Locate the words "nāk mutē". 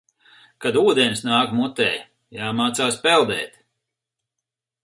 1.27-1.91